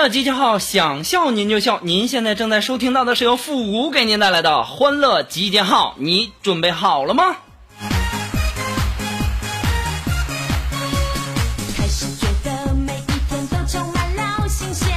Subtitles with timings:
[0.00, 1.80] 乐集结号，想笑您就笑。
[1.82, 7.36] 您现在正在收听到的是由复古给您带来的欢乐集结号，你准备好了吗？
[11.76, 14.88] 开始觉得每一天都充满了新鲜。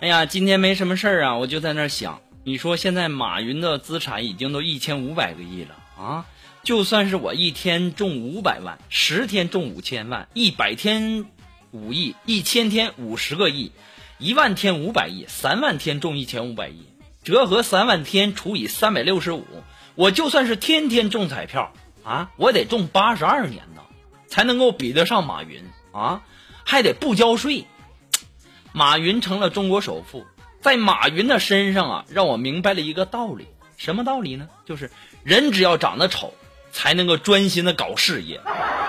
[0.00, 6.24] 哎呀，今天没什么事儿啊，我就在那儿想，你说现在马云的资产已经都一千五百个亿了啊，
[6.64, 11.24] 就算是我一天中五百万，十天中五千万，一百天
[11.74, 13.72] 五亿，一千天五十个亿，
[14.18, 16.86] 一万天五百亿，三万天中一千五百亿，
[17.24, 19.44] 折合三万天除以三百六十五，
[19.96, 21.72] 我就算是天天中彩票
[22.04, 23.82] 啊，我得中八十二年呢，
[24.28, 26.22] 才能够比得上马云啊，
[26.64, 27.66] 还得不交税。
[28.70, 30.24] 马云成了中国首富，
[30.60, 34.48] 在马云的身上啊，让我明白了一个道理，什么道理呢？
[34.64, 34.92] 就是
[35.24, 36.34] 人只要长得丑，
[36.70, 38.40] 才能够专心的搞事业，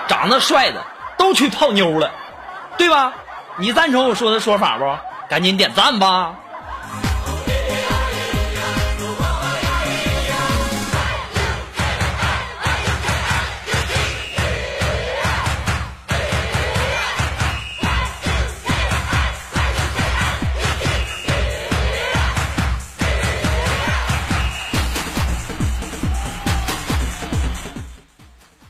[0.08, 0.86] 长得帅的
[1.18, 2.12] 都去泡妞了，
[2.78, 3.12] 对吧？
[3.58, 4.84] 你赞成我说的说法不？
[5.28, 6.36] 赶紧点赞吧！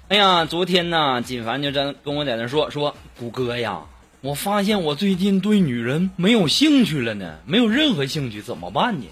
[0.08, 3.80] 哎呀，昨天呢，锦凡就在跟我在那说说，谷歌呀，
[4.20, 9.06] 我发现我最近对女人没有兴趣了呢，没有任何兴趣，怎么办呢？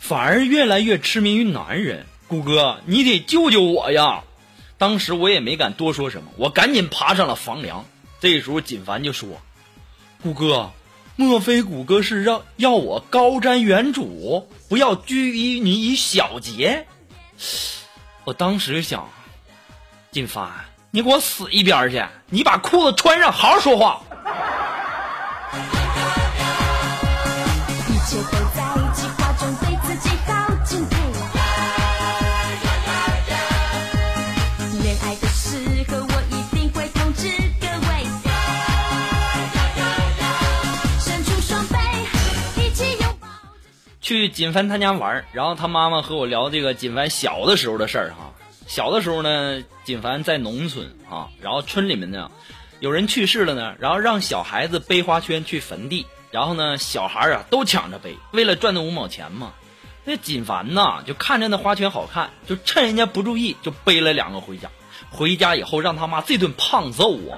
[0.00, 2.06] 反而越来越痴迷于男人。
[2.26, 4.22] 谷哥，你得救救我呀！
[4.76, 7.86] 当时我也没敢多说什么，我赶紧爬上了房梁。
[8.20, 9.40] 这时候锦凡就说
[10.22, 10.72] ：“谷哥，
[11.16, 16.86] 莫非谷哥是让要我高瞻远瞩，不要拘于你于小节？”
[18.24, 19.08] 我当时就想。
[20.10, 20.50] 锦凡，
[20.90, 22.04] 你给我死一边去！
[22.28, 24.02] 你把裤子穿上，好好说话。
[28.08, 28.64] 一切都在
[28.94, 30.32] 计划中，对自己好
[30.64, 30.96] 敬佩。
[44.00, 48.32] 去锦凡他家玩，然后他妈妈和我聊这个锦凡小的时候的事儿哈。
[48.66, 52.30] 小的时候呢，锦凡在农村啊，然后村里面呢，
[52.80, 59.52] 有人去世了呢，然后让小孩子背花圈去坟地，然后呢，小孩儿啊都抢着背，为了赚那五毛钱嘛。
[60.04, 64.68] 那锦凡呐，就看着那花圈好看，就趁人家不注意，就背了两个回家。
[65.10, 67.36] 回家以后让他妈这顿胖揍啊！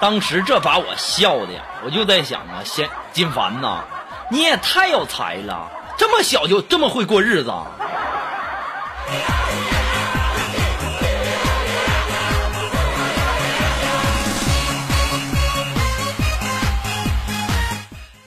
[0.00, 3.84] 当时这把我笑的呀，我就在想啊，先锦凡呐，
[4.30, 7.52] 你也太有才了，这么小就这么会过日子。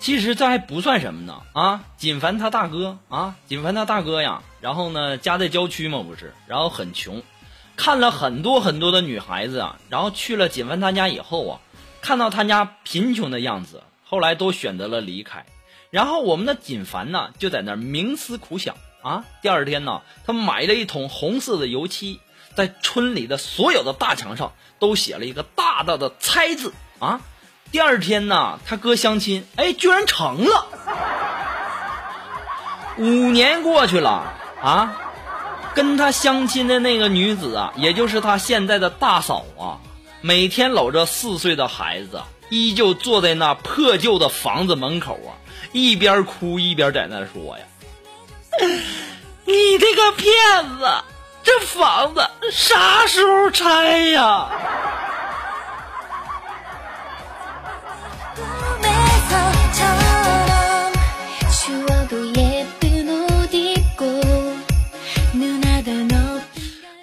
[0.03, 1.86] 其实这还不算什么呢啊！
[1.96, 7.24] 锦凡他大哥啊，锦凡他大哥呀，然后呢家在郊区嘛不是，然后很穷，
[7.78, 11.59] 看了很多很多的女孩子啊，然后去了锦凡他家以后啊，
[12.02, 15.46] 看到他家贫穷的样子，后来都选择了离开。
[15.90, 22.20] 然后我们的锦凡呢就在那儿冥思苦想啊，第二天呢他买了一桶红色的油漆，
[22.56, 27.22] 在村里的所有的大墙上都写了一个大大的“猜”字啊。
[27.73, 30.67] 第二天呢，他哥相亲，哎，居然成了。
[32.97, 34.95] 五年过去了啊，
[35.73, 39.81] 跟他相亲的那个女子啊，也就是他现在的大嫂啊，
[40.22, 45.34] 每天搂着四岁的孩子，依旧坐在那破旧的房子门口啊，
[45.72, 47.66] 一边哭一边在那说呀
[49.46, 50.31] ：“你这个骗
[50.78, 50.87] 子，
[51.41, 54.47] 这房子啥时候拆呀？”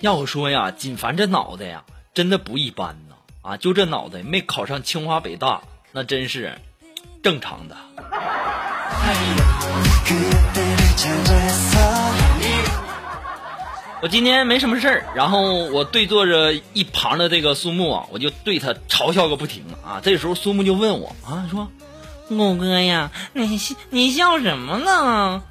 [0.00, 3.16] 要我说呀，锦凡这脑袋呀，真的不一般呐！
[3.42, 5.60] 啊，就这脑袋没考上清华北大，
[5.92, 6.56] 那真是
[7.22, 7.76] 正常的。
[14.00, 20.00] 我今天没什么事儿，然后我对坐着一旁的这个苏木啊，我就对他嘲笑个不停啊。
[20.02, 21.68] 这时候苏木就问我啊，说
[22.28, 23.60] ：“木哥呀，你
[23.90, 25.42] 你笑什么呢？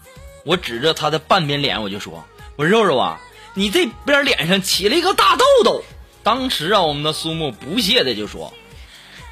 [0.44, 2.24] 我指着他的半边脸，我就说
[2.58, 3.22] ：“我肉肉啊，
[3.60, 5.84] 你这边脸上起了一个大痘痘。”
[6.24, 8.54] 当时啊，我们的苏木不屑的就说：“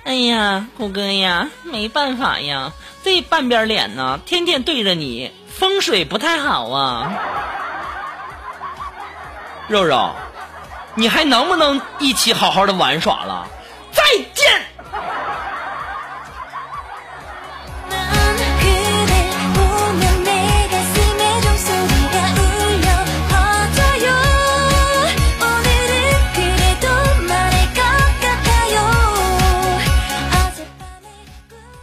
[0.03, 2.73] 哎呀，虎哥呀，没办法呀，
[3.05, 7.13] 这半边脸呢，天天对着你，风水不太好啊。”
[9.69, 10.13] 肉肉，
[10.95, 13.47] 你还能不能一起好好的玩耍了？
[13.93, 14.03] 再
[14.33, 14.61] 见。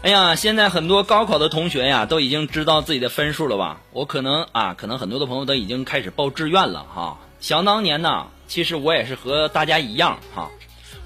[0.04, 3.80] 哎呀，现在很多高考的同学呀，都已经知道自己的分数了吧？
[3.90, 7.16] 我可能啊，可能很多的朋友都已经开始报志愿了哈。
[7.40, 10.50] 想当年呢，其实我也是和大家一样哈，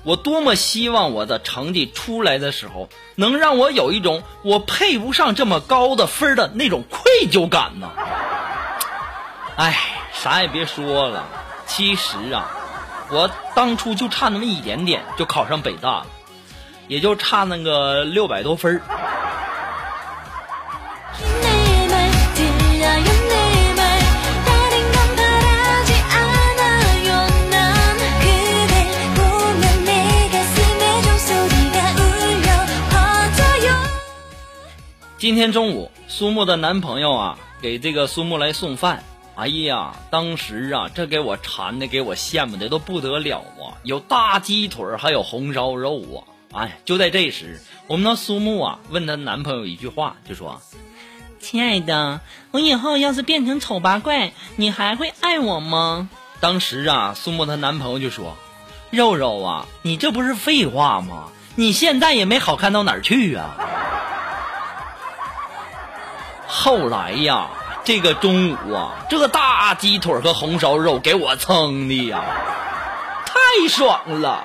[0.03, 7.93] 我多么希望我的成绩出来的时候，能让我有一种我配不上这么高的分的那种愧疚感呢。
[9.55, 9.79] 哎，
[10.13, 11.25] 啥也别说了，
[11.67, 12.51] 其实啊，
[13.13, 16.07] 我当初就差那么一点点就考上北大了。
[16.89, 18.83] 也就差那个六百多分儿。
[35.19, 39.03] 今天中午，苏木的男朋友啊，给这个苏木来送饭。
[39.35, 43.75] 哎呀，当时啊，这给我馋的，给我羡慕的都不得了啊！
[43.83, 46.38] 有大鸡腿，还有红烧肉啊。
[46.53, 50.63] 哎，就在这时，我们的苏木啊，问她男朋友一句话，就说
[51.41, 52.21] ：“亲爱的，
[52.53, 56.09] 我以后要是变成丑八怪，你还会爱我吗？”
[56.41, 58.37] 当时啊，苏木她男朋友就说
[58.91, 61.29] ：“肉肉啊，你这不是废话吗？
[61.55, 63.57] 你现在也没好看到哪儿去啊！”
[66.49, 67.51] 后来呀，
[67.85, 72.25] 这个中午啊，这个大鸡腿和红烧肉给我撑的呀，
[73.27, 74.45] 太爽了。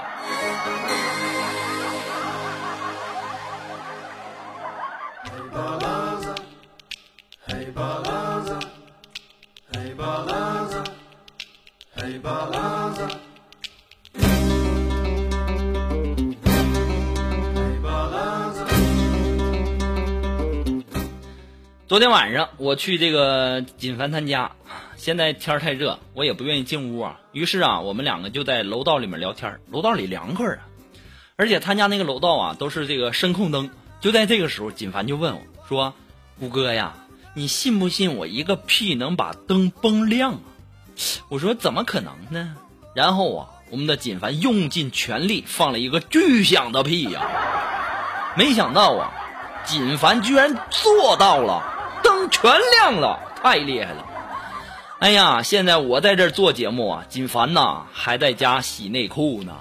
[21.85, 24.53] 昨天晚上我去这个锦凡他家，
[24.97, 27.21] 现在天太热，我也不愿意进屋啊。
[27.33, 30.65] 于是啊，我们两个就在楼道里面聊天，楼道里凉快啊，
[31.35, 33.69] 而且他家那个楼道啊都是这个声控灯。
[34.01, 35.93] 就在这个时候，锦凡就问我说
[36.41, 36.95] ：“五哥呀，
[37.35, 40.39] 你信不信我一个屁能把灯崩亮啊？”
[41.29, 42.55] 我说：“怎么可能呢？”
[42.93, 47.25] 然后啊，我们的锦凡用尽全力放了一个巨响的屁呀、
[48.37, 49.11] 没想到啊，
[49.65, 51.63] 锦凡居然做到了，
[52.03, 54.05] 灯全亮了，太厉害了！
[54.99, 59.53] 哎呀，现在我在这儿做节目啊，锦凡呐还在家洗内裤呢。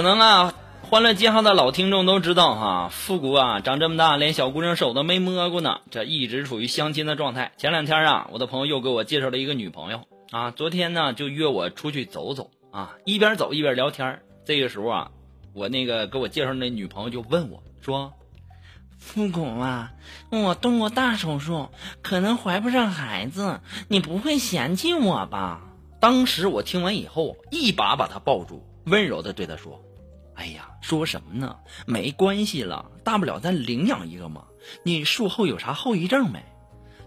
[0.00, 7.52] 可能啊，欢乐街上的老听众都知道哈，复古啊长这么大，连小姑娘手都没摸过呢，这一直处于相亲的状态。
[7.58, 14.22] 前两天啊，我的朋友又给我介绍了一个女朋友啊，昨天呢就约我出去走走啊，一边走一边聊天。
[14.46, 15.10] 这个时候啊，
[15.52, 18.14] 我那个给我介绍那女朋友就问我说
[18.98, 19.92] ：“复古啊，
[20.30, 21.68] 我动过大手术，
[22.00, 25.60] 可能怀不上孩子，你不会嫌弃我吧？”
[26.00, 29.82] 当时我听完以后，一把把她抱住，温柔的对她说
[30.40, 31.56] ：“哎呀，说什么呢？
[31.86, 34.44] 没关系了，大不了咱领养一个嘛。
[34.82, 36.42] 你术后有啥后遗症没？”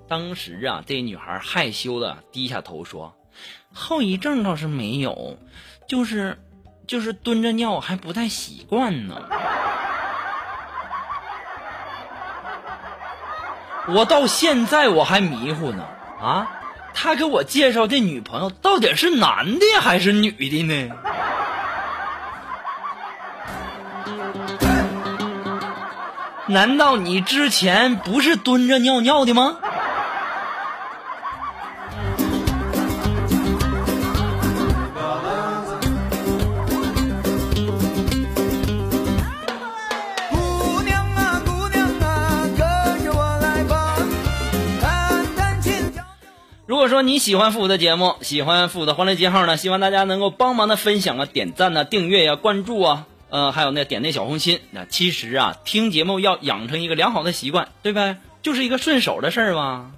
[0.07, 3.15] 当时啊，这女孩害羞的低下头说
[3.73, 5.39] ：“后遗症倒是没有，
[5.87, 6.37] 就是
[6.85, 9.19] 就是蹲着尿还不太习惯呢。”
[13.87, 15.83] 我到现在我还迷糊呢
[16.21, 16.59] 啊！
[16.93, 20.95] 他给我介绍这女朋友到底是男的还是女的呢？
[26.47, 29.57] 难道你之前不是蹲着尿尿的吗？
[40.29, 43.95] 姑娘啊，姑娘啊，跟着我来吧，
[46.65, 53.05] 如果说你喜欢复古的节目，喜欢复古的欢乐街号呢，希望大家能够帮忙的分享啊、点赞啊、订阅呀、关注啊。
[53.35, 54.59] 嗯，还有那点那小红心。
[54.69, 58.17] 那其实啊，听节目要养成一个良好的习惯，对呗？
[58.43, 59.93] 就是一个顺手的事儿嘛。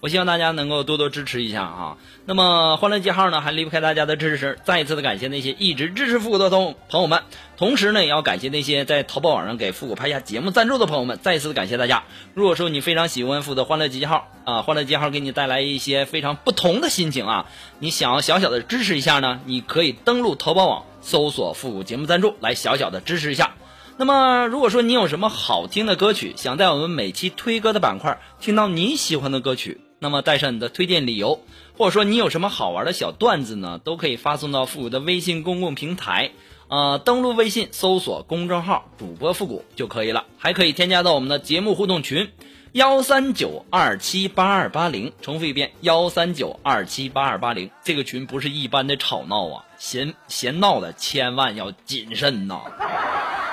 [0.00, 1.96] 我希望大家能够多多支持一下啊。
[2.24, 4.58] 那么欢乐记号呢，还离不开大家的支持。
[4.64, 7.22] 再一次的感谢那些一直支持复古的同朋友们，
[7.56, 11.18] 同时呢，也要感谢那些在淘宝网上给复古拍下节目赞助的朋友们。
[11.22, 12.04] 再一次的感谢大家。
[12.34, 17.46] 如果说你非常喜欢复古的欢乐记号啊，欢乐记号给你带来一些非常不同的心情啊，
[17.78, 23.54] 你想要小小的支持一下呢，你可以登录淘宝网搜索复古节目赞助来小小的支持一下。
[23.98, 31.42] 那么，如果说你有什么好听的歌曲，想在我们每期推歌的板块听到你喜欢的歌曲，那么带上你的推荐理由，
[31.76, 36.32] 或者说你有什么好玩的小段子呢，都可以发送到富有的微信公共平台，
[36.70, 42.30] 呃，登录微信搜索公众号主播复古就可以了，还可以添加到我们的节目互动群
[42.70, 52.60] 幺三九二七八二八零，重复一遍幺三九二七八二八零，这个群不是一般的吵闹啊，闲闲闹的千万要谨慎呐。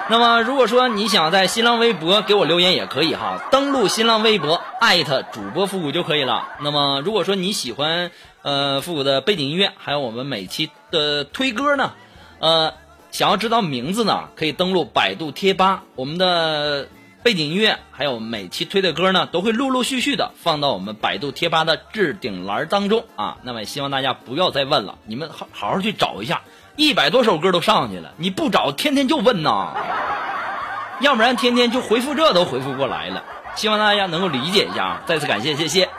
[0.09, 6.50] 那么，如果说你想在新浪微博给我留言也可以哈，登录新浪微博艾特主播复古就可以了。
[6.62, 8.12] 那么，如果说你喜欢
[8.43, 11.93] 呃复古的背景音乐，还有我们每期的推歌呢，
[12.39, 12.75] 呃，
[13.17, 16.88] 想要知道名字呢，可以登录百度贴吧，我们的
[17.24, 23.38] 背景音乐还有每期推的歌呢，都会陆陆续续的放到我们百度贴吧的置顶栏当中啊。
[23.41, 26.43] 那么，希望大家不要再问了，你们好好好去找一下。
[26.75, 29.74] 一百多首歌都上去了，你不找，天天就问呐，
[31.01, 33.24] 要不然天天就回复这都回复不过来了。
[33.55, 35.01] 希望大家能够理解一下啊！
[35.07, 35.89] 再次感谢，谢谢。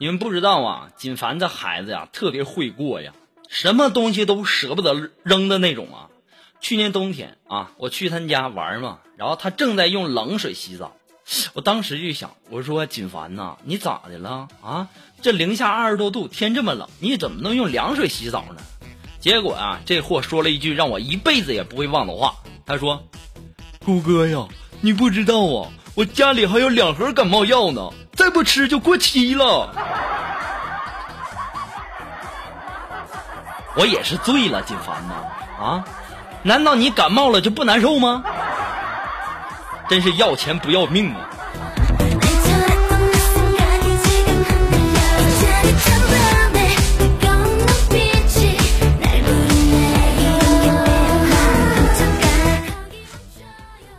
[0.00, 3.12] 你们不知道啊，锦凡这孩子呀，特别会过呀，
[3.48, 6.06] 什么东西都舍不得扔的那种啊。
[6.60, 10.96] 去年冬天啊，我去他家玩嘛，然后他正在用冷水洗澡，
[11.52, 14.88] 我当时就想，我说锦凡呐，你咋的了啊？
[15.20, 18.62] 这零下二十多度，天这么冷，你怎么能用凉水洗澡呢？
[19.18, 23.02] 结果啊，这货说了一句让我一辈子也不会忘的话，他说
[23.84, 24.46] ：“虎哥呀，
[24.80, 29.68] 你不知道啊，我家里还有两盒感冒药呢，再不吃就过期了。
[33.74, 35.14] 我也是醉了，锦凡呐，
[35.60, 35.84] 啊，
[36.44, 38.22] 难道你感冒了就不难受吗？
[39.88, 41.28] 真是要钱不要命啊！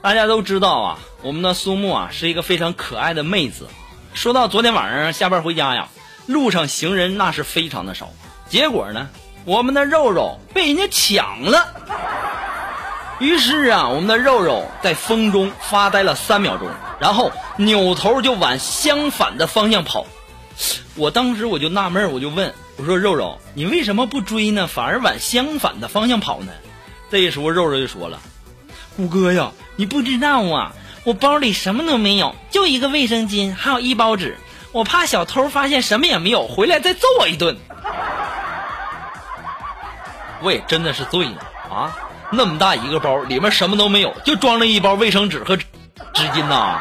[0.02, 3.68] 大家都知道啊，我们的苏木啊是一个非常可爱的妹子。
[4.14, 5.90] 说到昨天晚上下班回家呀，
[6.26, 8.10] 路上行人那是非常的少，
[8.48, 9.10] 结果呢，
[9.46, 11.68] 我们的肉肉被人家抢了。
[13.20, 20.08] 于是啊，我们的肉肉在风中发呆了三秒钟，然后扭头就往相反的方向跑。
[20.96, 24.68] 我当时我就纳闷，我就问我说：“肉肉，你为什么不追呢？
[24.68, 26.52] 反而往相反的方向跑呢？”
[27.12, 28.20] 这时候肉肉就说了
[28.96, 30.74] ：“虎哥呀，你不知道啊，
[31.10, 34.38] 我包里什么都没有，就一个卫生巾，还有一包纸。
[34.72, 37.58] 我怕小偷发现什么也没有，回来再揍我一顿。
[40.44, 41.38] 我也真的是醉了
[41.68, 41.98] 啊！
[42.32, 45.66] 那么大一个包，里面什么都没有，就装了一包卫生纸和纸
[46.14, 46.80] 巾呐、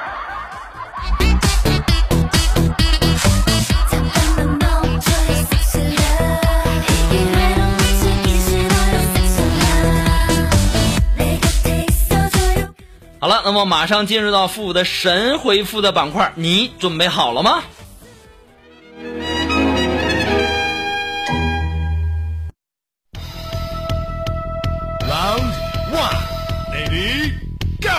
[13.21, 17.65] 好了，那么马上进入到复古的神回复的板块，你准备好了吗
[25.01, 25.53] ？Round
[25.93, 26.17] one,
[26.73, 27.33] ready,
[27.83, 27.91] go！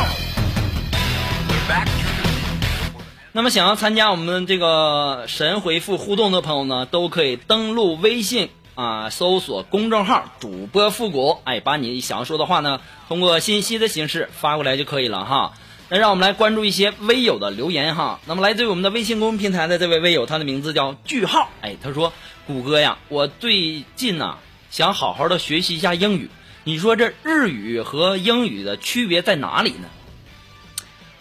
[3.33, 8.49] 那么想要参加我们这个神回复互动的朋友呢，都可以登录微信
[8.79, 15.51] 啊，搜索公众号主播复古，哎，把你想说的话呢，通过信息的形式发过来就可以了哈。
[15.89, 18.21] 那让我们来关注一些微友的留言哈。
[18.25, 22.13] 那么来自于我们的微信公众平台的这位微友，他的名字叫句号，哎，他说
[22.47, 24.37] ：“谷歌呀，我最近呐、
[24.71, 26.29] 想好好的学习一下英语，
[26.63, 29.89] 你说这日语和英语的区别在哪里呢？”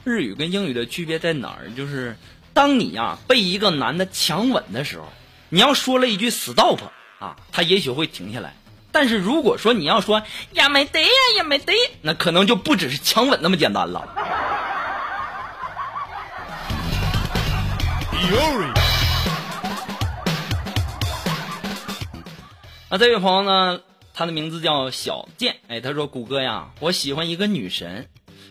[0.06, 1.74] 日语跟英语的区别在哪儿？
[1.76, 2.16] 就是
[2.54, 5.08] 当你呀、被一个男的强吻的时候，
[5.48, 6.78] 你要说了一句 stop
[7.18, 8.54] 啊，他也许会停下来。
[8.90, 10.22] 但是如果说你要说
[10.52, 11.72] 呀没得呀也没得，
[12.02, 14.08] 那可能就不只是强吻那么简单了。
[22.90, 23.80] 那这位朋友呢，
[24.14, 25.56] 他的名字叫小健。
[25.68, 28.08] 哎，他说：“谷歌呀，我喜欢一个女神，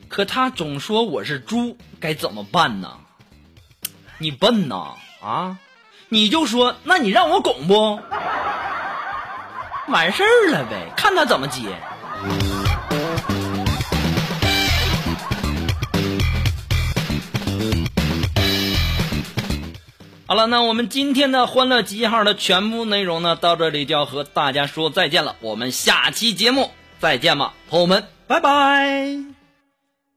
[0.07, 2.99] 可她总说我是猪，该怎么办呢？”
[4.19, 5.57] 你笨呐啊！
[6.09, 7.99] 你就说，那你让我拱不？
[9.89, 11.61] 完事儿了呗，看他怎么接。
[20.25, 25.35] 好了，那我们今天的欢乐集结号的全部内容呢，到这里就要和大家说再见了。
[25.41, 29.17] 我们下期节目再见吧，朋友们，拜拜。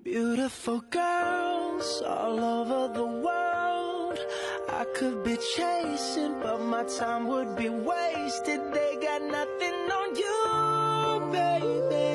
[0.04, 3.39] Beautiful girls all over the world.
[4.80, 8.60] I could be chasing, but my time would be wasted.
[8.72, 10.38] They got nothing on you,
[11.30, 12.06] baby.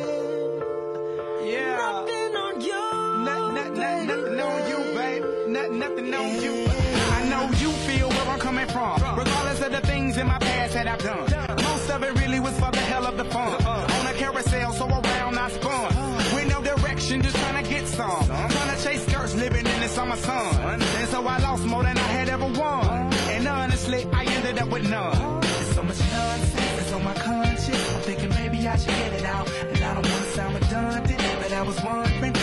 [1.52, 1.78] Yeah.
[1.78, 2.86] Nothing on you.
[3.24, 5.24] Not, not, not, nothing on you, babe.
[5.50, 6.66] Not, nothing on you.
[7.18, 8.96] I know you feel where I'm coming from.
[9.16, 11.56] Regardless of the things in my past that I've done.
[11.62, 13.64] Most of it really was for the hell of the fun.
[13.64, 16.34] On a carousel, so around I spun.
[16.34, 18.65] With no direction, just trying to get some.
[19.88, 20.86] Skirts, living in the.
[20.98, 23.14] And so I lost more than I had ever won.
[23.30, 25.42] And honestly, I ended up with none.
[25.42, 27.94] There's so much nonsense that's on my conscience.
[27.94, 29.50] I'm thinking maybe I should get it out.
[29.50, 32.35] And I don't want to sound redundant, but I was wondering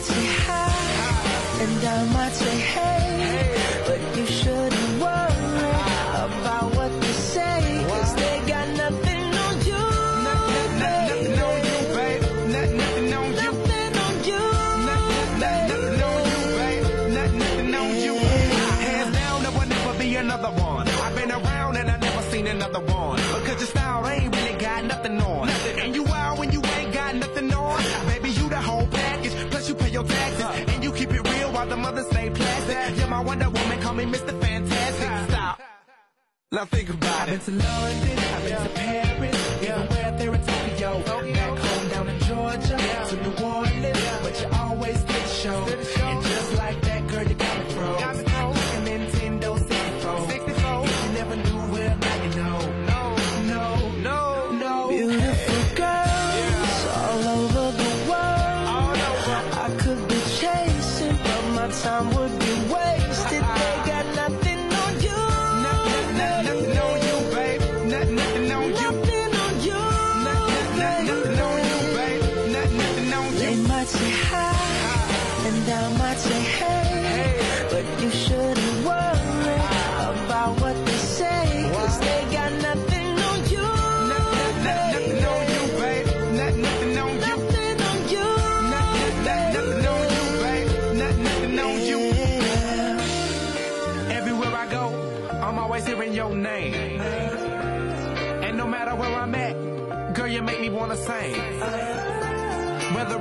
[0.00, 3.49] might say hi, and I might say hey,
[34.20, 34.40] Mr.
[34.40, 35.30] Fantastic.
[35.30, 35.60] Stop.
[36.52, 37.40] Now think about it.
[37.40, 41.02] I've been to London, I've been to Paris, even where there in Tokyo.
[41.32, 42.76] Back home down in Georgia,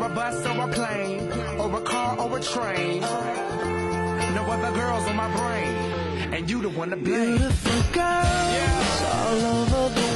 [0.09, 3.01] a bus or a plane, or a car or a train.
[4.35, 7.37] No other girls on my brain, and you the one to blame.
[7.37, 10.08] Beautiful girls all over